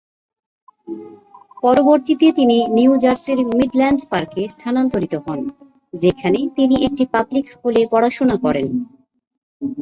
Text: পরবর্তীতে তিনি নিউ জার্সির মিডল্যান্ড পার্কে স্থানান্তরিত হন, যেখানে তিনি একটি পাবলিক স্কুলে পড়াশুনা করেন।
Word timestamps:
পরবর্তীতে 1.63 2.27
তিনি 2.31 2.57
নিউ 2.77 2.91
জার্সির 3.03 3.39
মিডল্যান্ড 3.57 4.01
পার্কে 4.11 4.41
স্থানান্তরিত 4.47 5.13
হন, 5.25 5.39
যেখানে 5.93 6.39
তিনি 6.55 6.75
একটি 6.87 7.03
পাবলিক 7.13 7.45
স্কুলে 7.53 7.81
পড়াশুনা 7.91 8.35
করেন। 8.45 8.69